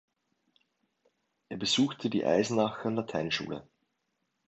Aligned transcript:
Er 1.49 1.57
besuchte 1.57 2.09
die 2.09 2.25
Eisenacher 2.25 2.89
Lateinschule. 2.89 3.67